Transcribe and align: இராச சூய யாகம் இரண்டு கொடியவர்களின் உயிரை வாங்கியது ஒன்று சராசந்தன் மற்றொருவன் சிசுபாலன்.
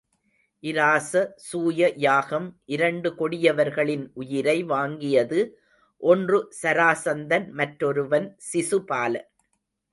இராச 0.63 1.11
சூய 1.35 1.89
யாகம் 1.95 2.47
இரண்டு 2.65 3.09
கொடியவர்களின் 3.19 4.05
உயிரை 4.13 4.57
வாங்கியது 4.63 5.41
ஒன்று 6.03 6.39
சராசந்தன் 6.61 7.47
மற்றொருவன் 7.51 8.27
சிசுபாலன். 8.51 9.29